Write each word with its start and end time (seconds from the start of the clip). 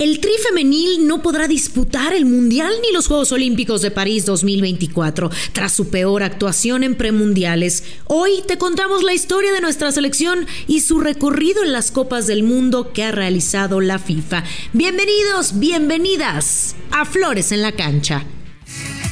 El 0.00 0.18
Tri 0.18 0.32
femenil 0.42 1.06
no 1.06 1.20
podrá 1.20 1.46
disputar 1.46 2.14
el 2.14 2.24
Mundial 2.24 2.72
ni 2.80 2.90
los 2.90 3.06
Juegos 3.06 3.32
Olímpicos 3.32 3.82
de 3.82 3.90
París 3.90 4.24
2024 4.24 5.30
tras 5.52 5.74
su 5.74 5.90
peor 5.90 6.22
actuación 6.22 6.84
en 6.84 6.94
premundiales. 6.94 7.84
Hoy 8.06 8.42
te 8.48 8.56
contamos 8.56 9.02
la 9.02 9.12
historia 9.12 9.52
de 9.52 9.60
nuestra 9.60 9.92
selección 9.92 10.46
y 10.66 10.80
su 10.80 11.00
recorrido 11.00 11.62
en 11.64 11.72
las 11.72 11.90
Copas 11.90 12.26
del 12.26 12.44
Mundo 12.44 12.94
que 12.94 13.04
ha 13.04 13.12
realizado 13.12 13.82
la 13.82 13.98
FIFA. 13.98 14.42
Bienvenidos, 14.72 15.58
bienvenidas 15.58 16.76
a 16.92 17.04
Flores 17.04 17.52
en 17.52 17.60
la 17.60 17.72
Cancha. 17.72 18.24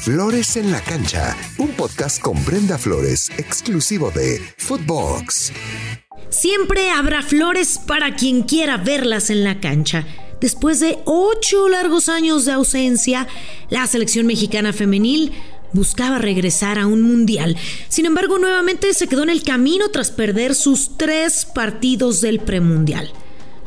Flores 0.01 0.57
en 0.57 0.73
la 0.73 0.81
Cancha, 0.81 1.37
un 1.59 1.69
podcast 1.73 2.19
con 2.19 2.43
Brenda 2.47 2.79
Flores, 2.79 3.29
exclusivo 3.37 4.11
de 4.11 4.41
Footbox. 4.57 5.53
Siempre 6.31 6.89
habrá 6.89 7.21
flores 7.21 7.79
para 7.87 8.17
quien 8.17 8.43
quiera 8.43 8.79
verlas 8.79 9.29
en 9.29 9.45
la 9.45 9.61
cancha. 9.61 10.07
Después 10.41 10.81
de 10.81 10.99
ocho 11.05 11.69
largos 11.69 12.09
años 12.09 12.45
de 12.45 12.53
ausencia, 12.53 13.27
la 13.71 13.87
selección 13.87 14.27
mexicana 14.27 14.73
femenil 14.73 15.33
buscaba 15.73 16.19
regresar 16.19 16.79
a 16.79 16.87
un 16.87 17.03
mundial. 17.03 17.57
Sin 17.89 18.07
embargo, 18.07 18.39
nuevamente 18.39 18.95
se 18.95 19.09
quedó 19.09 19.23
en 19.23 19.31
el 19.31 19.43
camino 19.43 19.91
tras 19.91 20.11
perder 20.11 20.55
sus 20.55 20.97
tres 20.97 21.45
partidos 21.45 22.21
del 22.21 22.41
premundial. 22.41 23.11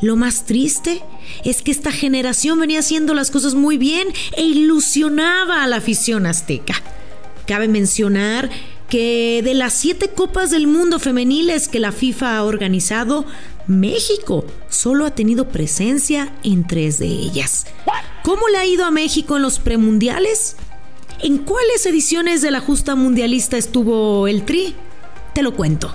Lo 0.00 0.16
más 0.16 0.46
triste 0.46 1.00
es 1.44 1.62
que 1.62 1.70
esta 1.70 1.92
generación 1.92 2.58
venía 2.58 2.80
haciendo 2.80 3.14
las 3.14 3.30
cosas 3.30 3.54
muy 3.54 3.78
bien 3.78 4.08
e 4.36 4.42
ilusionaba 4.42 5.62
a 5.62 5.68
la 5.68 5.76
afición 5.76 6.26
azteca. 6.26 6.74
Cabe 7.46 7.68
mencionar 7.68 8.50
que 8.88 9.40
de 9.42 9.54
las 9.54 9.74
siete 9.74 10.08
copas 10.08 10.50
del 10.50 10.66
mundo 10.66 10.98
femeniles 10.98 11.68
que 11.68 11.78
la 11.78 11.92
FIFA 11.92 12.36
ha 12.36 12.44
organizado, 12.44 13.24
México 13.66 14.44
solo 14.68 15.06
ha 15.06 15.10
tenido 15.14 15.48
presencia 15.48 16.32
en 16.42 16.66
tres 16.66 16.98
de 16.98 17.06
ellas. 17.06 17.66
¿Cómo 18.22 18.48
le 18.48 18.58
ha 18.58 18.66
ido 18.66 18.84
a 18.84 18.90
México 18.90 19.36
en 19.36 19.42
los 19.42 19.58
premundiales? 19.58 20.56
¿En 21.20 21.38
cuáles 21.38 21.86
ediciones 21.86 22.42
de 22.42 22.50
la 22.50 22.60
justa 22.60 22.94
mundialista 22.94 23.56
estuvo 23.56 24.26
el 24.28 24.44
Tri? 24.44 24.74
Te 25.34 25.42
lo 25.42 25.54
cuento. 25.54 25.94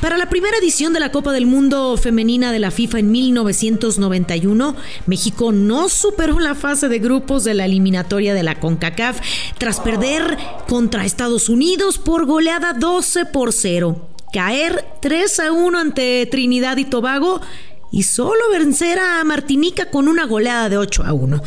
Para 0.00 0.16
la 0.16 0.28
primera 0.28 0.56
edición 0.58 0.92
de 0.92 1.00
la 1.00 1.12
Copa 1.12 1.32
del 1.32 1.46
Mundo 1.46 1.96
Femenina 1.96 2.52
de 2.52 2.58
la 2.58 2.70
FIFA 2.70 3.00
en 3.00 3.10
1991, 3.10 4.76
México 5.06 5.52
no 5.52 5.88
superó 5.88 6.40
la 6.40 6.54
fase 6.54 6.88
de 6.88 6.98
grupos 6.98 7.44
de 7.44 7.54
la 7.54 7.66
eliminatoria 7.66 8.34
de 8.34 8.42
la 8.42 8.60
CONCACAF 8.60 9.20
tras 9.58 9.80
perder 9.80 10.38
contra 10.68 11.04
Estados 11.04 11.48
Unidos 11.48 11.98
por 11.98 12.24
goleada 12.26 12.72
12 12.72 13.26
por 13.26 13.52
0, 13.52 14.08
caer 14.34 14.84
3 15.00 15.40
a 15.40 15.52
1 15.52 15.78
ante 15.78 16.26
Trinidad 16.26 16.76
y 16.78 16.84
Tobago 16.84 17.40
y 17.92 18.02
solo 18.02 18.40
vencer 18.50 18.98
a 18.98 19.22
Martinica 19.22 19.92
con 19.92 20.08
una 20.08 20.26
goleada 20.26 20.68
de 20.68 20.76
8 20.76 21.04
a 21.04 21.12
1. 21.12 21.40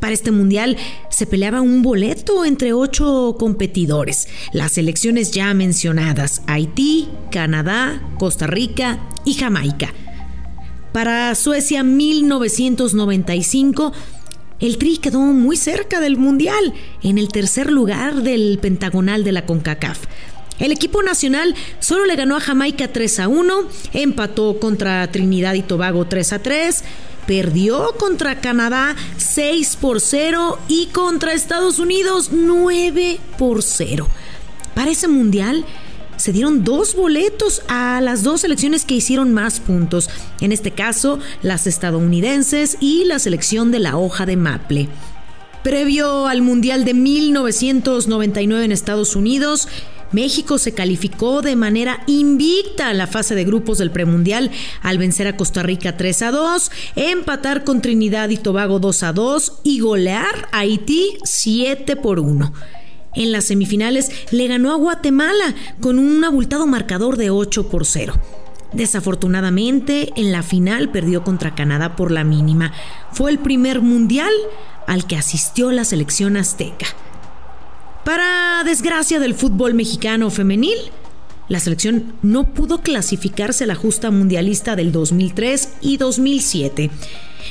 Para 0.00 0.14
este 0.14 0.32
mundial 0.32 0.76
se 1.10 1.28
peleaba 1.28 1.60
un 1.60 1.82
boleto 1.82 2.44
entre 2.44 2.72
ocho 2.72 3.36
competidores. 3.38 4.26
Las 4.52 4.72
selecciones 4.72 5.30
ya 5.30 5.54
mencionadas, 5.54 6.42
Haití, 6.48 7.08
Canadá, 7.30 8.02
Costa 8.18 8.48
Rica 8.48 8.98
y 9.24 9.34
Jamaica. 9.34 9.94
Para 10.92 11.32
Suecia 11.36 11.84
1995, 11.84 13.92
el 14.58 14.78
Tri 14.78 14.98
quedó 14.98 15.20
muy 15.20 15.56
cerca 15.56 16.00
del 16.00 16.16
Mundial, 16.16 16.74
en 17.00 17.18
el 17.18 17.28
tercer 17.28 17.70
lugar 17.70 18.22
del 18.22 18.58
pentagonal 18.60 19.22
de 19.22 19.30
la 19.30 19.46
CONCACAF. 19.46 20.00
El 20.58 20.70
equipo 20.70 21.02
nacional 21.02 21.54
solo 21.80 22.04
le 22.06 22.16
ganó 22.16 22.36
a 22.36 22.40
Jamaica 22.40 22.88
3 22.88 23.20
a 23.20 23.28
1, 23.28 23.54
empató 23.92 24.60
contra 24.60 25.10
Trinidad 25.10 25.54
y 25.54 25.62
Tobago 25.62 26.06
3 26.06 26.32
a 26.32 26.38
3, 26.38 26.84
perdió 27.26 27.94
contra 27.98 28.40
Canadá 28.40 28.94
6 29.16 29.76
por 29.80 30.00
0 30.00 30.58
y 30.68 30.86
contra 30.86 31.32
Estados 31.32 31.78
Unidos 31.78 32.30
9 32.32 33.18
por 33.36 33.62
0. 33.62 34.06
Para 34.74 34.90
ese 34.90 35.08
mundial 35.08 35.64
se 36.16 36.32
dieron 36.32 36.62
dos 36.62 36.94
boletos 36.94 37.62
a 37.66 38.00
las 38.00 38.22
dos 38.22 38.42
selecciones 38.42 38.84
que 38.84 38.94
hicieron 38.94 39.32
más 39.32 39.58
puntos, 39.58 40.08
en 40.40 40.52
este 40.52 40.70
caso 40.70 41.18
las 41.42 41.66
estadounidenses 41.66 42.76
y 42.80 43.04
la 43.04 43.18
selección 43.18 43.72
de 43.72 43.80
la 43.80 43.96
hoja 43.96 44.24
de 44.24 44.36
Maple. 44.36 44.88
Previo 45.64 46.26
al 46.26 46.42
Mundial 46.42 46.84
de 46.84 46.94
1999 46.94 48.66
en 48.66 48.72
Estados 48.72 49.16
Unidos, 49.16 49.66
México 50.14 50.58
se 50.58 50.72
calificó 50.72 51.42
de 51.42 51.56
manera 51.56 52.04
invicta 52.06 52.88
a 52.88 52.94
la 52.94 53.08
fase 53.08 53.34
de 53.34 53.44
grupos 53.44 53.78
del 53.78 53.90
premundial 53.90 54.50
al 54.80 54.96
vencer 54.96 55.26
a 55.26 55.36
Costa 55.36 55.64
Rica 55.64 55.96
3 55.96 56.22
a 56.22 56.30
2, 56.30 56.70
empatar 56.94 57.64
con 57.64 57.82
Trinidad 57.82 58.28
y 58.28 58.36
Tobago 58.36 58.78
2 58.78 59.02
a 59.02 59.12
2 59.12 59.60
y 59.64 59.80
golear 59.80 60.48
a 60.52 60.60
Haití 60.60 61.18
7 61.24 61.96
por 61.96 62.20
1. 62.20 62.52
En 63.14 63.32
las 63.32 63.44
semifinales 63.46 64.10
le 64.30 64.46
ganó 64.46 64.72
a 64.72 64.76
Guatemala 64.76 65.54
con 65.80 65.98
un 65.98 66.22
abultado 66.24 66.66
marcador 66.66 67.16
de 67.16 67.30
8 67.30 67.68
por 67.68 67.84
0. 67.84 68.14
Desafortunadamente, 68.72 70.12
en 70.16 70.32
la 70.32 70.42
final 70.42 70.90
perdió 70.90 71.24
contra 71.24 71.54
Canadá 71.54 71.96
por 71.96 72.10
la 72.10 72.24
mínima. 72.24 72.72
Fue 73.12 73.30
el 73.30 73.38
primer 73.38 73.80
mundial 73.82 74.32
al 74.86 75.06
que 75.06 75.16
asistió 75.16 75.70
la 75.72 75.84
selección 75.84 76.36
azteca. 76.36 76.86
Para 78.04 78.62
desgracia 78.64 79.18
del 79.18 79.34
fútbol 79.34 79.72
mexicano 79.72 80.30
femenil, 80.30 80.76
la 81.48 81.58
selección 81.58 82.12
no 82.22 82.52
pudo 82.52 82.82
clasificarse 82.82 83.64
a 83.64 83.66
la 83.66 83.74
justa 83.74 84.10
mundialista 84.10 84.76
del 84.76 84.92
2003 84.92 85.70
y 85.80 85.96
2007. 85.96 86.90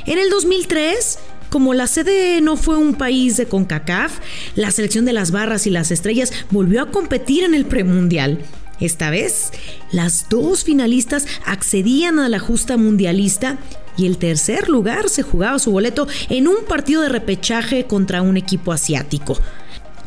En 0.05 0.19
el 0.19 0.29
2003, 0.29 1.17
como 1.49 1.73
la 1.73 1.87
sede 1.87 2.39
no 2.41 2.55
fue 2.55 2.77
un 2.77 2.93
país 2.93 3.35
de 3.37 3.47
CONCACAF, 3.47 4.19
la 4.55 4.69
selección 4.69 5.05
de 5.05 5.13
las 5.13 5.31
barras 5.31 5.65
y 5.65 5.71
las 5.71 5.89
estrellas 5.89 6.31
volvió 6.51 6.83
a 6.83 6.91
competir 6.91 7.43
en 7.43 7.55
el 7.55 7.65
premundial. 7.65 8.39
Esta 8.79 9.09
vez, 9.09 9.51
las 9.91 10.29
dos 10.29 10.63
finalistas 10.63 11.25
accedían 11.45 12.19
a 12.19 12.29
la 12.29 12.37
justa 12.39 12.77
mundialista 12.77 13.57
y 13.97 14.05
el 14.05 14.17
tercer 14.17 14.69
lugar 14.69 15.09
se 15.09 15.23
jugaba 15.23 15.57
su 15.57 15.71
boleto 15.71 16.07
en 16.29 16.47
un 16.47 16.65
partido 16.67 17.01
de 17.01 17.09
repechaje 17.09 17.85
contra 17.85 18.21
un 18.21 18.37
equipo 18.37 18.71
asiático. 18.71 19.39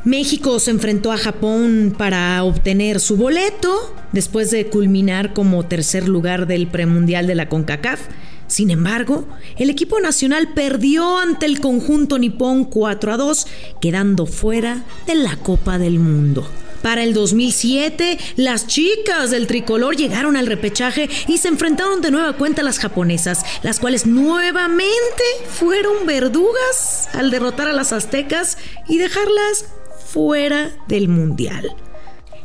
México 0.06 0.60
se 0.60 0.70
enfrentó 0.70 1.10
a 1.10 1.18
Japón 1.18 1.92
para 1.98 2.44
obtener 2.44 3.00
su 3.00 3.16
boleto 3.16 3.92
después 4.12 4.52
de 4.52 4.68
culminar 4.68 5.34
como 5.34 5.66
tercer 5.66 6.06
lugar 6.06 6.46
del 6.46 6.68
premundial 6.68 7.26
de 7.26 7.34
la 7.34 7.48
CONCACAF. 7.48 8.02
Sin 8.46 8.70
embargo, 8.70 9.26
el 9.56 9.68
equipo 9.68 9.98
nacional 9.98 10.50
perdió 10.54 11.18
ante 11.18 11.46
el 11.46 11.58
conjunto 11.58 12.20
nipón 12.20 12.66
4 12.66 13.12
a 13.14 13.16
2, 13.16 13.46
quedando 13.80 14.26
fuera 14.26 14.84
de 15.08 15.16
la 15.16 15.34
Copa 15.38 15.76
del 15.76 15.98
Mundo. 15.98 16.48
Para 16.82 17.02
el 17.02 17.12
2007, 17.12 18.16
las 18.36 18.68
chicas 18.68 19.32
del 19.32 19.48
tricolor 19.48 19.96
llegaron 19.96 20.36
al 20.36 20.46
repechaje 20.46 21.10
y 21.26 21.38
se 21.38 21.48
enfrentaron 21.48 22.00
de 22.00 22.12
nueva 22.12 22.34
cuenta 22.34 22.60
a 22.60 22.64
las 22.64 22.78
japonesas, 22.78 23.44
las 23.64 23.80
cuales 23.80 24.06
nuevamente 24.06 25.24
fueron 25.50 26.06
verdugas 26.06 27.08
al 27.12 27.32
derrotar 27.32 27.66
a 27.66 27.72
las 27.72 27.92
aztecas 27.92 28.56
y 28.86 28.98
dejarlas 28.98 29.64
fuera 30.06 30.72
del 30.88 31.08
Mundial. 31.08 31.74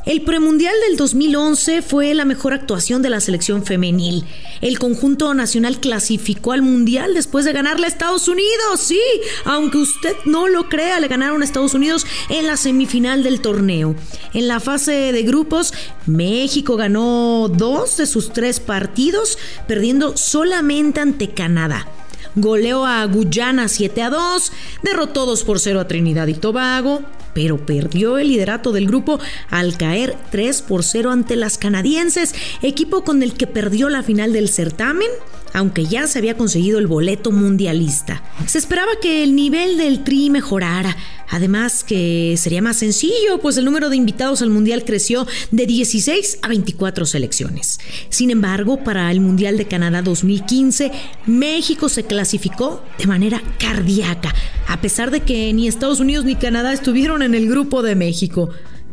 El 0.04 0.24
premundial 0.24 0.74
del 0.88 0.98
2011 0.98 1.84
fue 1.84 2.16
la 2.16 2.26
mejor 2.26 2.54
actuación 2.54 3.04
de 3.04 3.12
la 3.12 3.20
selección 3.20 3.64
femenil. 3.64 4.26
El 4.60 4.80
conjunto 4.80 5.32
nacional 5.36 5.80
clasificó 5.80 6.54
al 6.54 6.64
mundial 6.64 7.14
después 7.14 7.46
de 7.46 7.54
ganarle 7.54 7.86
a 7.86 7.90
Estados 7.90 8.28
Unidos. 8.28 8.80
Sí, 8.80 9.00
aunque 9.46 9.78
usted 9.78 10.16
no 10.26 10.48
lo 10.48 10.70
crea, 10.70 11.00
le 11.00 11.08
ganaron 11.08 11.44
a 11.44 11.46
Estados 11.46 11.76
Unidos 11.76 12.08
en 12.30 12.48
la 12.48 12.58
semifinal 12.58 13.22
del 13.22 13.42
torneo. 13.42 13.96
En 14.34 14.48
la 14.48 14.60
fase 14.60 15.12
de 15.12 15.22
grupos, 15.22 15.72
México 16.08 16.78
ganó 16.78 17.48
dos 17.48 17.98
de 17.98 18.08
sus 18.08 18.34
tres 18.34 18.60
partidos, 18.60 19.38
perdiendo 19.68 20.18
solamente 20.18 21.00
ante 21.00 21.30
Canadá 21.30 21.88
goleó 22.36 22.86
a 22.86 23.04
Guyana 23.06 23.68
7 23.68 24.04
a 24.04 24.10
2, 24.10 24.52
derrotó 24.84 25.26
2 25.26 25.44
por 25.44 25.60
0 25.60 25.82
a 25.82 25.88
Trinidad 25.88 26.28
y 26.28 26.34
Tobago, 26.34 27.02
pero 27.34 27.66
perdió 27.66 28.18
el 28.18 28.30
liderato 28.30 28.72
del 28.72 28.88
grupo 28.88 29.20
al 29.50 29.78
caer 29.78 30.16
3 30.32 30.62
por 30.62 30.84
0 30.84 31.12
ante 31.12 31.36
las 31.36 31.58
canadienses, 31.58 32.34
equipo 32.62 33.04
con 33.04 33.24
el 33.24 33.34
que 33.34 33.48
perdió 33.48 33.90
la 33.90 34.04
final 34.04 34.34
del 34.34 34.50
certamen 34.50 35.10
aunque 35.54 35.86
ya 35.86 36.08
se 36.08 36.20
había 36.20 36.38
conseguido 36.38 36.80
el 36.80 36.88
boleto 36.88 37.32
mundialista. 37.32 38.24
Se 38.46 38.58
esperaba 38.58 38.92
que 39.02 39.24
el 39.24 39.36
nivel 39.36 39.78
del 39.78 40.04
Tri 40.04 40.30
mejorara, 40.30 40.96
además 41.30 41.84
que 41.84 42.36
sería 42.38 42.62
más 42.62 42.78
sencillo, 42.78 43.40
pues 43.42 43.58
el 43.58 43.66
número 43.66 43.90
de 43.90 43.96
invitados 43.96 44.42
al 44.42 44.50
Mundial 44.50 44.84
creció 44.86 45.28
de 45.52 45.66
16 45.66 46.40
a 46.42 46.48
24 46.48 47.06
selecciones. 47.06 47.80
Sin 48.10 48.32
embargo, 48.32 48.84
para 48.84 49.12
el 49.12 49.20
Mundial 49.20 49.58
de 49.58 49.68
Canadá 49.68 50.02
2015, 50.02 50.92
México 51.26 51.90
se 51.90 52.04
clasificó 52.04 52.84
de 52.98 53.08
manera 53.08 53.42
cardíaca, 53.60 54.34
a 54.68 54.82
pesar 54.82 55.12
de 55.12 55.22
que 55.22 55.52
ni 55.54 55.68
Estados 55.68 56.00
Unidos 56.00 56.26
ni 56.26 56.36
Canadá 56.36 56.74
estuvieron 56.74 57.22
en 57.22 57.36
el 57.36 57.48
grupo 57.50 57.82
de 57.82 57.96
México. 57.96 58.50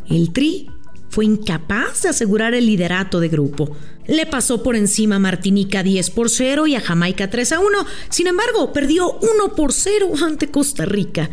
El 0.09 0.33
Tri 0.33 0.71
fue 1.11 1.25
incapaz 1.25 2.03
de 2.03 2.11
asegurar 2.11 2.55
el 2.55 2.67
liderato 2.67 3.21
de 3.21 3.29
grupo. 3.29 3.77
Le 4.09 4.27
pasó 4.27 4.63
por 4.63 4.75
encima 4.75 5.17
a 5.17 5.21
Martinica 5.21 5.83
10 5.83 6.11
por 6.11 6.31
0 6.31 6.67
y 6.67 6.75
a 6.75 6.81
Jamaica 6.81 7.31
3 7.31 7.53
a 7.53 7.61
1. 7.61 7.69
Sin 8.09 8.27
embargo, 8.27 8.73
perdió 8.73 9.13
1 9.13 9.55
por 9.55 9.73
0 9.73 10.13
ante 10.25 10.51
Costa 10.51 10.87
Rica. 10.87 11.31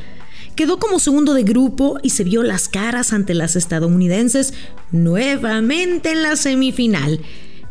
Quedó 0.55 0.77
como 0.77 0.99
segundo 0.99 1.33
de 1.33 1.43
grupo 1.43 1.97
y 2.03 2.11
se 2.11 2.25
vio 2.25 2.43
las 2.43 2.67
caras 2.67 3.13
ante 3.13 3.33
las 3.33 3.55
estadounidenses 3.55 4.53
nuevamente 4.91 6.11
en 6.11 6.21
la 6.21 6.35
semifinal. 6.35 7.21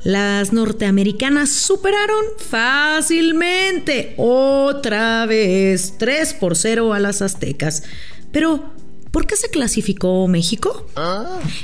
Las 0.05 0.53
norteamericanas 0.53 1.51
superaron 1.51 2.25
fácilmente 2.39 4.15
otra 4.17 5.27
vez 5.27 5.95
3 5.99 6.35
por 6.35 6.57
0 6.57 6.95
a 6.95 6.99
las 6.99 7.21
aztecas. 7.21 7.85
Pero, 8.33 8.73
¿por 9.15 9.29
qué 9.29 9.37
se 9.37 9.49
clasificó 9.49 10.27
México? 10.27 10.89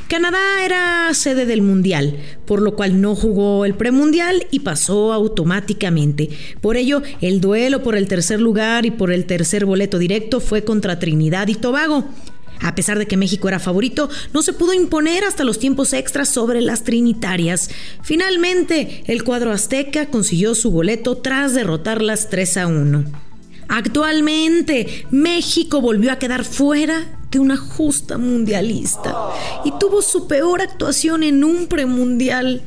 Canadá 0.06 0.64
era 0.64 1.12
sede 1.14 1.46
del 1.46 1.62
Mundial, 1.62 2.16
por 2.46 2.62
lo 2.62 2.76
cual 2.76 3.00
no 3.00 3.16
jugó 3.16 3.64
el 3.64 3.74
premundial 3.74 4.46
y 4.52 4.60
pasó 4.60 5.12
automáticamente. 5.12 6.30
Por 6.60 6.76
ello, 6.76 7.02
el 7.20 7.40
duelo 7.40 7.82
por 7.82 7.96
el 7.96 8.06
tercer 8.06 8.40
lugar 8.40 8.86
y 8.86 8.92
por 8.92 9.10
el 9.10 9.26
tercer 9.26 9.66
boleto 9.66 9.98
directo 9.98 10.38
fue 10.38 10.62
contra 10.62 11.00
Trinidad 11.00 11.48
y 11.48 11.56
Tobago. 11.56 12.04
A 12.60 12.76
pesar 12.76 13.00
de 13.00 13.06
que 13.06 13.16
México 13.16 13.48
era 13.48 13.58
favorito, 13.58 14.08
no 14.32 14.42
se 14.42 14.52
pudo 14.52 14.72
imponer 14.72 15.24
hasta 15.24 15.42
los 15.42 15.58
tiempos 15.58 15.92
extras 15.92 16.28
sobre 16.28 16.60
las 16.60 16.84
trinitarias. 16.84 17.68
Finalmente, 18.04 19.02
el 19.08 19.24
cuadro 19.24 19.50
azteca 19.50 20.06
consiguió 20.06 20.54
su 20.54 20.70
boleto 20.70 21.16
tras 21.16 21.52
derrotarlas 21.54 22.30
3 22.30 22.56
a 22.58 22.66
1. 22.68 23.04
Actualmente, 23.66 25.04
México 25.10 25.80
volvió 25.80 26.12
a 26.12 26.20
quedar 26.20 26.44
fuera 26.44 27.19
de 27.30 27.38
una 27.38 27.56
justa 27.56 28.18
mundialista 28.18 29.14
y 29.64 29.72
tuvo 29.78 30.02
su 30.02 30.26
peor 30.26 30.60
actuación 30.60 31.22
en 31.22 31.44
un 31.44 31.66
premundial. 31.66 32.62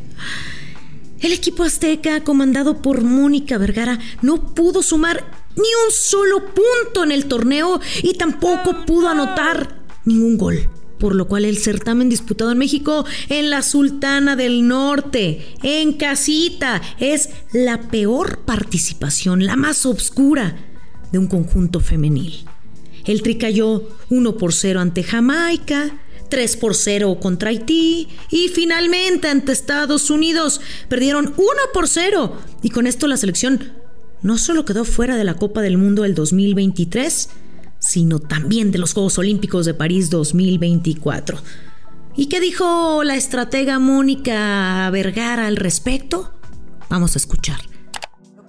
El 1.19 1.31
equipo 1.31 1.63
azteca, 1.63 2.23
comandado 2.23 2.81
por 2.81 3.01
Mónica 3.01 3.57
Vergara, 3.57 3.99
no 4.21 4.53
pudo 4.53 4.81
sumar 4.81 5.23
ni 5.55 5.61
un 5.61 5.91
solo 5.91 6.39
punto 6.53 7.03
en 7.03 7.11
el 7.11 7.25
torneo 7.25 7.79
y 8.01 8.13
tampoco 8.15 8.85
pudo 8.85 9.09
anotar 9.09 9.83
ningún 10.05 10.37
gol. 10.37 10.69
Por 10.99 11.15
lo 11.15 11.27
cual 11.27 11.43
el 11.43 11.57
certamen 11.57 12.09
disputado 12.09 12.51
en 12.51 12.57
México, 12.57 13.05
en 13.27 13.49
la 13.49 13.61
Sultana 13.61 14.35
del 14.35 14.67
Norte, 14.67 15.55
en 15.61 15.93
casita, 15.93 16.81
es 16.97 17.29
la 17.51 17.89
peor 17.89 18.39
participación, 18.39 19.45
la 19.45 19.57
más 19.57 19.85
oscura 19.85 20.55
de 21.11 21.19
un 21.19 21.27
conjunto 21.27 21.81
femenil. 21.81 22.45
El 23.05 23.21
Tri 23.21 23.37
cayó 23.37 23.89
1 24.09 24.37
por 24.37 24.53
0 24.53 24.79
ante 24.79 25.03
Jamaica, 25.03 25.99
3 26.29 26.57
por 26.57 26.73
0 26.73 27.17
contra 27.21 27.49
Haití 27.49 28.07
y 28.31 28.47
finalmente 28.47 29.27
ante 29.27 29.51
Estados 29.51 30.09
Unidos 30.09 30.61
perdieron 30.87 31.33
1 31.37 31.47
por 31.73 31.87
0 31.87 32.37
y 32.61 32.69
con 32.69 32.87
esto 32.87 33.07
la 33.07 33.17
selección 33.17 33.73
no 34.23 34.37
solo 34.37 34.65
quedó 34.65 34.85
fuera 34.85 35.17
de 35.17 35.25
la 35.25 35.35
Copa 35.35 35.61
del 35.61 35.77
Mundo 35.77 36.03
del 36.03 36.15
2023, 36.15 37.29
sino 37.79 38.19
también 38.19 38.71
de 38.71 38.77
los 38.77 38.93
Juegos 38.93 39.17
Olímpicos 39.17 39.65
de 39.65 39.73
París 39.73 40.09
2024. 40.09 41.37
¿Y 42.15 42.27
qué 42.27 42.39
dijo 42.39 43.03
la 43.03 43.15
estratega 43.15 43.79
Mónica 43.79 44.89
Vergara 44.91 45.47
al 45.47 45.57
respecto? 45.57 46.33
Vamos 46.89 47.15
a 47.15 47.19
escuchar. 47.19 47.72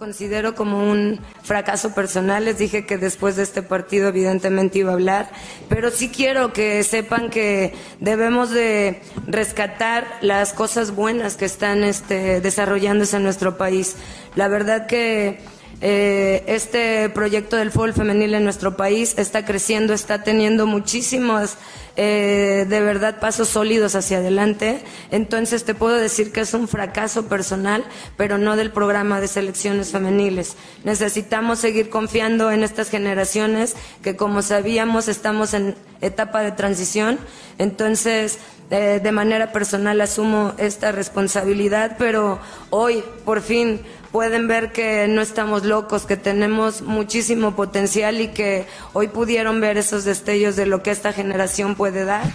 Considero 0.04 0.54
como 0.54 0.92
un 0.92 1.18
fracaso 1.44 1.94
personal. 1.94 2.44
Les 2.44 2.58
dije 2.58 2.84
que 2.84 2.98
después 2.98 3.36
de 3.36 3.42
este 3.42 3.62
partido 3.62 4.08
evidentemente 4.08 4.80
iba 4.80 4.90
a 4.90 4.92
hablar, 4.92 5.30
pero 5.70 5.90
sí 5.90 6.10
quiero 6.10 6.52
que 6.52 6.84
sepan 6.84 7.30
que 7.30 7.72
debemos 8.00 8.50
de 8.50 9.00
rescatar 9.26 10.06
las 10.20 10.52
cosas 10.52 10.94
buenas 10.94 11.38
que 11.38 11.46
están 11.46 11.82
este, 11.84 12.42
desarrollándose 12.42 13.16
en 13.16 13.22
nuestro 13.22 13.56
país. 13.56 13.96
La 14.34 14.48
verdad 14.48 14.86
que 14.86 15.38
eh, 15.80 16.44
este 16.48 17.08
proyecto 17.08 17.56
del 17.56 17.70
fútbol 17.70 17.94
femenil 17.94 18.34
en 18.34 18.44
nuestro 18.44 18.76
país 18.76 19.14
está 19.16 19.46
creciendo, 19.46 19.94
está 19.94 20.22
teniendo 20.22 20.66
muchísimos, 20.66 21.56
eh, 21.96 22.66
de 22.68 22.80
verdad, 22.80 23.20
pasos 23.20 23.48
sólidos 23.48 23.94
hacia 23.94 24.18
adelante. 24.18 24.82
Entonces 25.10 25.64
te 25.64 25.74
puedo 25.74 25.96
decir 25.96 26.32
que 26.32 26.40
es 26.40 26.52
un 26.54 26.66
fracaso 26.66 27.26
personal, 27.26 27.84
pero 28.16 28.36
no 28.38 28.56
del 28.56 28.72
programa 28.72 29.20
de 29.20 29.28
selecciones 29.28 29.92
femeniles. 29.92 30.56
Necesitamos 30.82 31.60
seguir 31.60 31.90
confiando 31.90 32.50
en 32.50 32.64
estas 32.64 32.90
generaciones 32.90 33.76
que, 34.02 34.16
como 34.16 34.42
sabíamos, 34.42 35.08
estamos 35.08 35.54
en 35.54 35.76
etapa 36.00 36.40
de 36.40 36.52
transición. 36.52 37.18
Entonces, 37.58 38.38
eh, 38.70 39.00
de 39.02 39.12
manera 39.12 39.52
personal 39.52 40.00
asumo 40.00 40.54
esta 40.58 40.90
responsabilidad, 40.90 41.96
pero 41.98 42.40
hoy, 42.70 43.04
por 43.24 43.42
fin, 43.42 43.82
pueden 44.10 44.48
ver 44.48 44.72
que 44.72 45.06
no 45.08 45.20
estamos 45.22 45.64
locos, 45.64 46.06
que 46.06 46.16
tenemos 46.16 46.82
muchísimo 46.82 47.56
potencial 47.56 48.20
y 48.20 48.28
que 48.28 48.64
hoy 48.92 49.08
pudieron 49.08 49.60
ver 49.60 49.76
esos 49.76 50.04
destellos 50.04 50.56
de 50.56 50.66
lo 50.66 50.82
que 50.82 50.92
esta 50.92 51.12
generación 51.12 51.74
puede 51.74 51.83
dar. 51.92 52.32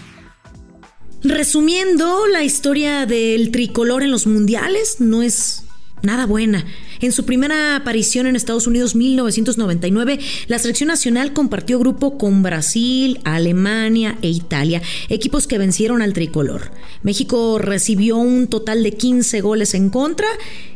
Resumiendo, 1.23 2.27
la 2.27 2.43
historia 2.43 3.05
del 3.05 3.51
tricolor 3.51 4.03
en 4.03 4.11
los 4.11 4.25
mundiales 4.25 4.97
no 4.99 5.21
es 5.21 5.63
nada 6.01 6.25
buena. 6.25 6.65
En 7.01 7.11
su 7.11 7.25
primera 7.25 7.75
aparición 7.75 8.27
en 8.27 8.35
Estados 8.35 8.67
Unidos 8.67 8.95
1999, 8.95 10.19
la 10.47 10.59
selección 10.59 10.87
nacional 10.87 11.33
compartió 11.33 11.79
grupo 11.79 12.17
con 12.17 12.43
Brasil, 12.43 13.19
Alemania 13.23 14.17
e 14.21 14.29
Italia, 14.29 14.81
equipos 15.07 15.47
que 15.47 15.57
vencieron 15.57 16.01
al 16.01 16.13
tricolor. 16.13 16.71
México 17.03 17.57
recibió 17.59 18.17
un 18.17 18.47
total 18.47 18.83
de 18.83 18.93
15 18.93 19.41
goles 19.41 19.73
en 19.73 19.89
contra 19.89 20.27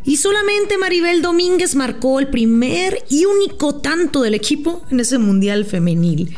y 0.05 0.17
solamente 0.17 0.77
Maribel 0.77 1.21
Domínguez 1.21 1.75
marcó 1.75 2.19
el 2.19 2.27
primer 2.27 3.03
y 3.09 3.25
único 3.25 3.75
tanto 3.75 4.21
del 4.21 4.33
equipo 4.33 4.83
en 4.91 4.99
ese 4.99 5.17
mundial 5.17 5.65
femenil. 5.65 6.35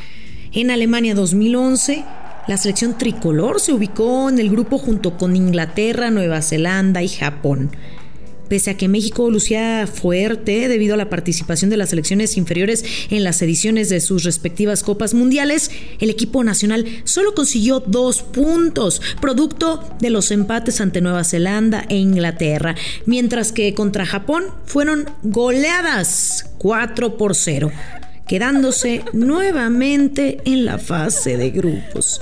En 0.52 0.72
Alemania 0.72 1.16
2011, 1.16 2.06
la 2.48 2.58
selección 2.58 2.98
tricolor 2.98 3.60
se 3.60 3.74
ubicó 3.74 4.30
en 4.30 4.40
el 4.40 4.50
grupo 4.50 4.78
junto 4.78 5.18
con 5.18 5.36
Inglaterra, 5.36 6.12
Nueva 6.12 6.42
Zelanda 6.42 7.02
y 7.02 7.08
Japón. 7.08 7.72
Pese 8.48 8.70
a 8.70 8.78
que 8.78 8.88
México 8.88 9.32
lucía 9.32 9.88
fuerte 9.92 10.68
debido 10.68 10.94
a 10.94 10.98
la 10.98 11.10
participación 11.10 11.72
de 11.72 11.78
las 11.78 11.90
selecciones 11.90 12.38
inferiores 12.38 12.86
en 13.10 13.24
las 13.24 13.42
ediciones 13.42 13.90
de 13.90 14.00
sus 14.00 14.24
respectivas 14.24 14.84
Copas 14.84 15.16
Mundiales, 15.16 15.72
el 16.00 16.12
equipo 16.12 16.44
nacional 16.44 16.86
solo 17.06 17.34
consiguió 17.34 17.80
dos 17.80 18.22
puntos, 18.22 19.02
producto 19.20 19.84
de 20.00 20.12
los 20.12 20.30
empates 20.30 20.80
ante 20.80 21.02
Nueva 21.02 21.24
Zelanda 21.24 21.86
e 21.90 21.98
Inglaterra, 21.98 22.76
mientras 23.08 23.52
que 23.52 23.74
contra 23.74 24.06
Japón 24.06 24.44
fueron 24.66 25.10
goleadas 25.24 26.52
4 26.60 27.18
por 27.18 27.34
0 27.34 27.72
quedándose 28.28 29.04
nuevamente 29.14 30.40
en 30.46 30.66
la 30.66 30.78
fase 30.78 31.38
de 31.38 31.52
grupos. 31.52 32.22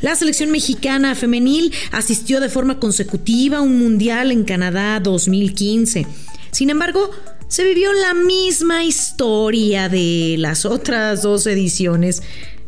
La 0.00 0.16
selección 0.16 0.50
mexicana 0.50 1.14
femenil 1.14 1.72
asistió 1.90 2.40
de 2.40 2.50
forma 2.50 2.78
consecutiva 2.78 3.58
a 3.58 3.62
un 3.62 3.78
mundial 3.78 4.32
en 4.32 4.44
Canadá 4.44 5.00
2015. 5.00 6.06
Sin 6.50 6.70
embargo, 6.70 7.10
se 7.48 7.64
vivió 7.64 7.92
la 7.92 8.14
misma 8.14 8.84
historia 8.84 9.88
de 9.88 10.36
las 10.38 10.64
otras 10.64 11.22
dos 11.22 11.46
ediciones. 11.46 12.22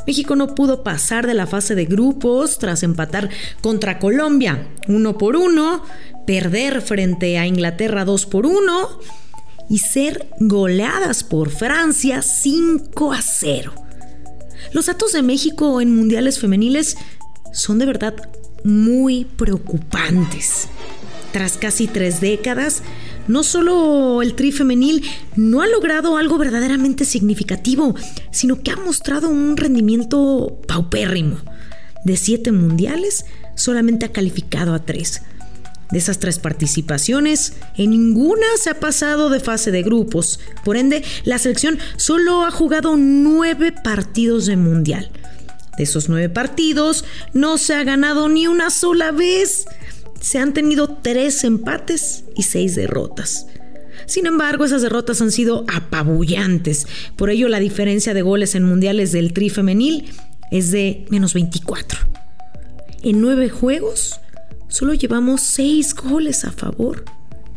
México 0.06 0.36
no 0.36 0.54
pudo 0.54 0.82
pasar 0.82 1.26
de 1.26 1.34
la 1.34 1.46
fase 1.46 1.74
de 1.74 1.84
grupos 1.84 2.58
tras 2.58 2.82
empatar 2.82 3.28
contra 3.60 3.98
Colombia 3.98 4.68
uno 4.88 5.18
por 5.18 5.36
uno, 5.36 5.84
perder 6.26 6.80
frente 6.80 7.36
a 7.38 7.46
Inglaterra 7.46 8.04
2 8.04 8.26
por 8.26 8.46
1 8.46 8.88
y 9.68 9.78
ser 9.78 10.28
goleadas 10.38 11.24
por 11.24 11.50
Francia 11.50 12.22
5 12.22 13.12
a 13.12 13.22
0. 13.22 13.72
Los 14.72 14.86
datos 14.86 15.12
de 15.12 15.22
México 15.22 15.80
en 15.80 15.94
mundiales 15.94 16.38
femeniles 16.38 16.96
son 17.52 17.78
de 17.78 17.86
verdad 17.86 18.14
muy 18.64 19.24
preocupantes. 19.24 20.68
Tras 21.32 21.58
casi 21.58 21.86
tres 21.86 22.20
décadas, 22.20 22.82
no 23.28 23.42
solo 23.42 24.22
el 24.22 24.34
tri 24.34 24.52
femenil 24.52 25.04
no 25.36 25.60
ha 25.60 25.66
logrado 25.66 26.16
algo 26.16 26.38
verdaderamente 26.38 27.04
significativo, 27.04 27.94
sino 28.30 28.62
que 28.62 28.70
ha 28.70 28.76
mostrado 28.76 29.28
un 29.28 29.56
rendimiento 29.56 30.60
paupérrimo. 30.66 31.38
De 32.04 32.16
siete 32.16 32.52
mundiales, 32.52 33.26
solamente 33.54 34.06
ha 34.06 34.12
calificado 34.12 34.74
a 34.74 34.84
tres. 34.84 35.22
De 35.90 35.98
esas 35.98 36.18
tres 36.18 36.38
participaciones, 36.38 37.54
en 37.76 37.90
ninguna 37.90 38.46
se 38.60 38.70
ha 38.70 38.80
pasado 38.80 39.30
de 39.30 39.40
fase 39.40 39.70
de 39.70 39.82
grupos. 39.82 40.40
Por 40.64 40.76
ende, 40.76 41.04
la 41.24 41.38
selección 41.38 41.78
solo 41.96 42.44
ha 42.44 42.50
jugado 42.50 42.96
nueve 42.96 43.72
partidos 43.72 44.46
de 44.46 44.56
mundial. 44.56 45.10
De 45.76 45.84
esos 45.84 46.08
nueve 46.08 46.28
partidos, 46.28 47.04
no 47.32 47.58
se 47.58 47.74
ha 47.74 47.84
ganado 47.84 48.28
ni 48.28 48.48
una 48.48 48.70
sola 48.70 49.12
vez. 49.12 49.66
Se 50.20 50.38
han 50.38 50.54
tenido 50.54 50.88
tres 51.02 51.44
empates 51.44 52.24
y 52.34 52.42
seis 52.42 52.74
derrotas. 52.74 53.46
Sin 54.06 54.26
embargo, 54.26 54.64
esas 54.64 54.82
derrotas 54.82 55.20
han 55.20 55.30
sido 55.30 55.64
apabullantes. 55.72 56.86
Por 57.16 57.30
ello, 57.30 57.48
la 57.48 57.60
diferencia 57.60 58.14
de 58.14 58.22
goles 58.22 58.54
en 58.54 58.64
mundiales 58.64 59.12
del 59.12 59.32
tri 59.32 59.50
femenil 59.50 60.10
es 60.50 60.70
de 60.70 61.06
menos 61.10 61.34
24. 61.34 61.98
En 63.02 63.20
nueve 63.20 63.50
juegos, 63.50 64.20
solo 64.76 64.92
llevamos 64.92 65.40
seis 65.40 65.94
goles 65.94 66.44
a 66.44 66.52
favor 66.52 67.02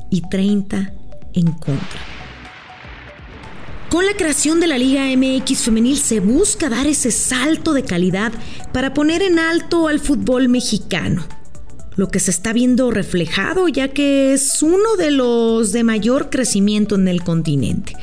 y 0.09 0.21
30 0.21 0.93
en 1.33 1.51
contra. 1.51 1.99
Con 3.89 4.05
la 4.05 4.13
creación 4.13 4.61
de 4.61 4.67
la 4.67 4.77
Liga 4.77 5.03
MX 5.17 5.63
femenil 5.63 5.97
se 5.97 6.21
busca 6.21 6.69
dar 6.69 6.87
ese 6.87 7.11
salto 7.11 7.73
de 7.73 7.83
calidad 7.83 8.31
para 8.71 8.93
poner 8.93 9.21
en 9.21 9.37
alto 9.37 9.89
al 9.89 9.99
fútbol 9.99 10.47
mexicano, 10.47 11.27
lo 11.97 12.07
que 12.07 12.21
se 12.21 12.31
está 12.31 12.53
viendo 12.53 12.89
reflejado 12.89 13.67
ya 13.67 13.89
que 13.89 14.31
es 14.31 14.63
uno 14.63 14.95
de 14.97 15.11
los 15.11 15.73
de 15.73 15.83
mayor 15.83 16.29
crecimiento 16.29 16.95
en 16.95 17.09
el 17.09 17.21
continente. 17.21 17.97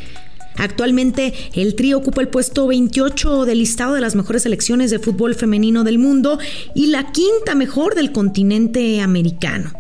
Actualmente 0.59 1.35
el 1.55 1.75
Tri 1.75 1.95
ocupa 1.95 2.21
el 2.21 2.29
puesto 2.29 2.67
28 2.67 3.45
del 3.45 3.59
listado 3.59 3.95
de 3.95 4.01
las 4.01 4.15
mejores 4.15 4.43
selecciones 4.43 4.91
de 4.91 4.99
fútbol 4.99 5.35
femenino 5.35 5.85
del 5.85 5.99
mundo 5.99 6.39
y 6.75 6.87
la 6.87 7.13
quinta 7.13 7.55
mejor 7.55 7.95
del 7.95 8.13
continente 8.13 9.01
americano. 9.01 9.73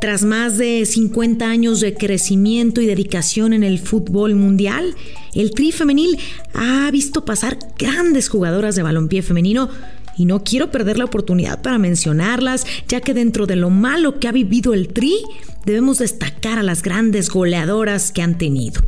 Tras 0.00 0.22
más 0.22 0.58
de 0.58 0.84
50 0.84 1.48
años 1.48 1.80
de 1.80 1.94
crecimiento 1.94 2.82
y 2.82 2.86
dedicación 2.86 3.54
en 3.54 3.64
el 3.64 3.78
fútbol 3.78 4.34
mundial, 4.34 4.94
el 5.34 5.52
Tri 5.52 5.72
femenil 5.72 6.18
ha 6.52 6.90
visto 6.90 7.24
pasar 7.24 7.56
grandes 7.78 8.28
jugadoras 8.28 8.76
de 8.76 8.82
balompié 8.82 9.22
femenino 9.22 9.70
y 10.16 10.24
no 10.26 10.44
quiero 10.44 10.70
perder 10.70 10.98
la 10.98 11.04
oportunidad 11.04 11.62
para 11.62 11.78
mencionarlas, 11.78 12.66
ya 12.88 13.00
que 13.00 13.14
dentro 13.14 13.46
de 13.46 13.56
lo 13.56 13.70
malo 13.70 14.18
que 14.18 14.28
ha 14.28 14.32
vivido 14.32 14.74
el 14.74 14.88
Tri, 14.88 15.14
debemos 15.64 15.98
destacar 15.98 16.58
a 16.58 16.62
las 16.62 16.82
grandes 16.82 17.30
goleadoras 17.30 18.12
que 18.12 18.22
han 18.22 18.38
tenido. 18.38 18.82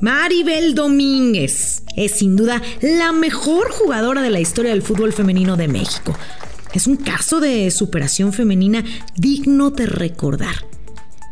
Maribel 0.00 0.74
Domínguez 0.74 1.82
es 1.96 2.12
sin 2.12 2.36
duda 2.36 2.62
la 2.80 3.12
mejor 3.12 3.70
jugadora 3.72 4.22
de 4.22 4.30
la 4.30 4.38
historia 4.38 4.70
del 4.70 4.82
fútbol 4.82 5.12
femenino 5.12 5.56
de 5.56 5.66
México. 5.66 6.16
Es 6.72 6.86
un 6.86 6.96
caso 6.96 7.40
de 7.40 7.70
superación 7.70 8.32
femenina 8.32 8.84
digno 9.16 9.70
de 9.70 9.86
recordar, 9.86 10.54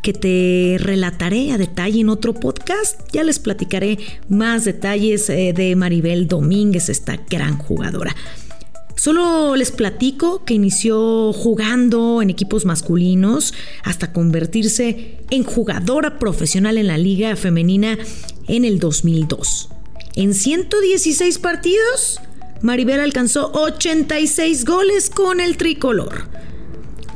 que 0.02 0.12
te 0.12 0.78
relataré 0.80 1.52
a 1.52 1.58
detalle 1.58 2.00
en 2.00 2.08
otro 2.08 2.34
podcast. 2.34 3.00
Ya 3.12 3.22
les 3.22 3.38
platicaré 3.38 3.98
más 4.28 4.64
detalles 4.64 5.28
eh, 5.30 5.52
de 5.54 5.76
Maribel 5.76 6.26
Domínguez, 6.26 6.88
esta 6.88 7.20
gran 7.28 7.58
jugadora. 7.58 8.16
Solo 8.96 9.56
les 9.56 9.70
platico 9.70 10.44
que 10.44 10.54
inició 10.54 11.32
jugando 11.32 12.22
en 12.22 12.30
equipos 12.30 12.64
masculinos 12.64 13.54
hasta 13.84 14.12
convertirse 14.12 15.20
en 15.30 15.44
jugadora 15.44 16.18
profesional 16.18 16.78
en 16.78 16.86
la 16.86 16.98
liga 16.98 17.36
femenina 17.36 17.98
en 18.48 18.64
el 18.64 18.80
2002. 18.80 19.68
En 20.16 20.32
116 20.32 21.38
partidos 21.38 22.20
Maribel 22.62 23.00
alcanzó 23.00 23.52
86 23.52 24.64
goles 24.64 25.10
con 25.10 25.40
el 25.40 25.58
tricolor. 25.58 26.28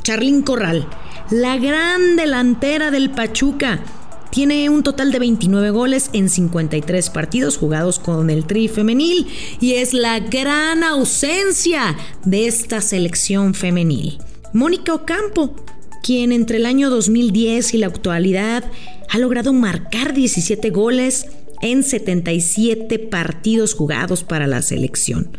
Charlín 0.03 0.43
Corral, 0.43 0.87
la 1.31 1.57
gran 1.57 2.15
delantera 2.15 2.91
del 2.91 3.09
Pachuca, 3.09 3.83
tiene 4.31 4.69
un 4.69 4.81
total 4.81 5.11
de 5.11 5.19
29 5.19 5.71
goles 5.71 6.09
en 6.13 6.29
53 6.29 7.09
partidos 7.09 7.57
jugados 7.57 7.99
con 7.99 8.29
el 8.29 8.45
Tri 8.45 8.69
femenil 8.69 9.27
y 9.59 9.73
es 9.73 9.93
la 9.93 10.19
gran 10.19 10.83
ausencia 10.83 11.97
de 12.25 12.47
esta 12.47 12.81
selección 12.81 13.53
femenil. 13.53 14.19
Mónica 14.53 14.93
Ocampo, 14.93 15.55
quien 16.01 16.31
entre 16.31 16.57
el 16.57 16.65
año 16.65 16.89
2010 16.89 17.73
y 17.73 17.77
la 17.77 17.87
actualidad 17.87 18.63
ha 19.09 19.17
logrado 19.17 19.51
marcar 19.53 20.13
17 20.13 20.69
goles 20.69 21.27
en 21.61 21.83
77 21.83 22.99
partidos 22.99 23.73
jugados 23.73 24.23
para 24.23 24.47
la 24.47 24.61
selección. 24.61 25.37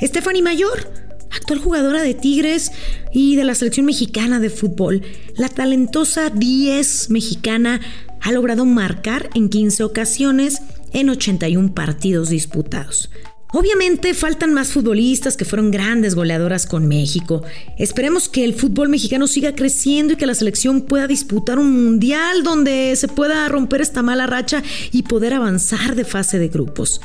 Stephanie 0.00 0.42
Mayor, 0.42 0.92
actual 1.30 1.58
jugadora 1.58 2.02
de 2.02 2.14
Tigres 2.14 2.72
y 3.12 3.36
de 3.36 3.44
la 3.44 3.54
selección 3.54 3.86
mexicana 3.86 4.38
de 4.38 4.50
fútbol, 4.50 5.02
la 5.36 5.48
talentosa 5.48 6.30
10 6.30 7.10
mexicana 7.10 7.80
ha 8.20 8.32
logrado 8.32 8.64
marcar 8.64 9.30
en 9.34 9.48
15 9.48 9.84
ocasiones 9.84 10.62
en 10.92 11.10
81 11.10 11.74
partidos 11.74 12.30
disputados. 12.30 13.10
Obviamente 13.50 14.12
faltan 14.12 14.52
más 14.52 14.72
futbolistas 14.72 15.34
que 15.34 15.46
fueron 15.46 15.70
grandes 15.70 16.14
goleadoras 16.14 16.66
con 16.66 16.86
México. 16.86 17.42
Esperemos 17.78 18.28
que 18.28 18.44
el 18.44 18.52
fútbol 18.52 18.90
mexicano 18.90 19.26
siga 19.26 19.54
creciendo 19.54 20.12
y 20.12 20.16
que 20.16 20.26
la 20.26 20.34
selección 20.34 20.82
pueda 20.82 21.06
disputar 21.06 21.58
un 21.58 21.84
mundial 21.84 22.42
donde 22.42 22.94
se 22.96 23.08
pueda 23.08 23.48
romper 23.48 23.80
esta 23.80 24.02
mala 24.02 24.26
racha 24.26 24.62
y 24.92 25.04
poder 25.04 25.32
avanzar 25.32 25.94
de 25.94 26.04
fase 26.04 26.38
de 26.38 26.48
grupos. 26.48 27.00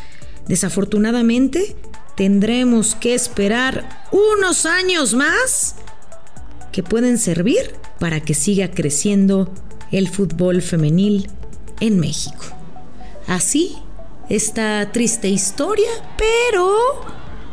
Desafortunadamente, 0.45 1.77
tendremos 2.17 2.95
que 2.95 3.13
esperar 3.13 4.07
unos 4.11 4.65
años 4.65 5.13
más 5.13 5.75
que 6.73 6.83
pueden 6.83 7.17
servir 7.19 7.71
para 7.99 8.19
que 8.19 8.33
siga 8.33 8.69
creciendo 8.69 9.49
el 9.93 10.09
fútbol 10.09 10.61
femenil 10.61 11.29
en 11.79 11.99
México. 11.99 12.43
Así 13.27 13.77
esta 14.29 14.91
triste 14.91 15.29
historia, 15.29 15.89
pero 16.17 16.75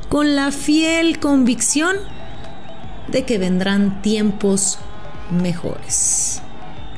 con 0.09 0.35
la 0.35 0.51
fiel 0.51 1.19
convicción 1.21 1.97
de 3.09 3.25
que 3.25 3.39
vendrán 3.39 4.03
tiempos 4.03 4.79
mejores. 5.31 6.41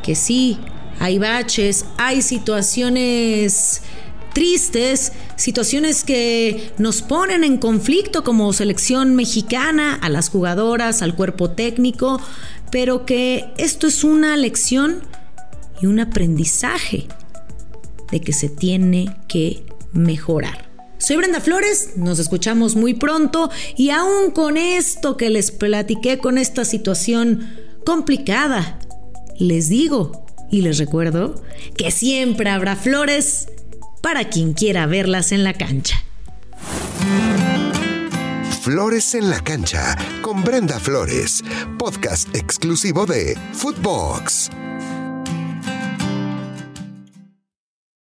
Que 0.03 0.15
sí, 0.15 0.59
hay 1.01 1.19
baches, 1.19 1.85
hay 1.97 2.23
situaciones 2.23 3.83
tristes, 4.33 5.13
situaciones 5.37 6.05
que 6.05 6.73
nos 6.79 7.03
ponen 7.03 7.45
en 7.45 7.59
conflicto 7.59 8.25
como 8.25 8.53
selección 8.53 9.15
mexicana, 9.15 9.99
a 10.01 10.09
las 10.09 10.31
jugadoras, 10.31 11.03
al 11.03 11.15
cuerpo 11.15 11.51
técnico, 11.51 12.21
pero 12.71 13.05
que 13.05 13.53
esto 13.59 13.87
es 13.87 14.05
una 14.05 14.37
lección 14.37 15.03
y 15.83 15.87
un 15.87 16.01
aprendizaje 16.01 17.09
de 18.11 18.21
que 18.21 18.33
se 18.33 18.49
tiene 18.49 19.15
que 19.29 19.65
mejorar. 19.93 20.71
Soy 20.99 21.17
Brenda 21.17 21.41
Flores, 21.41 21.97
nos 21.97 22.21
escuchamos 22.21 22.77
muy 22.77 22.95
pronto 22.95 23.51
y 23.77 23.91
aún 23.91 24.31
con 24.31 24.57
esto 24.57 25.17
que 25.17 25.31
les 25.31 25.51
platiqué, 25.51 26.19
con 26.19 26.39
esta 26.39 26.65
situación 26.65 27.51
complicada, 27.85 28.79
les 29.39 29.69
digo 29.69 30.25
y 30.51 30.61
les 30.61 30.79
recuerdo 30.79 31.43
que 31.77 31.91
siempre 31.91 32.51
habrá 32.51 32.77
flores 32.77 33.49
para 34.01 34.29
quien 34.29 34.53
quiera 34.53 34.87
verlas 34.87 35.33
en 35.33 35.43
la 35.43 35.55
cancha. 35.55 35.97
Flores 38.61 39.17
en 39.17 39.29
la 39.29 39.41
cancha 39.41 39.97
con 40.21 40.45
Brenda 40.45 40.79
Flores, 40.79 41.43
podcast 41.79 42.33
exclusivo 42.37 43.07
de 43.07 43.37
Footbox. 43.55 44.51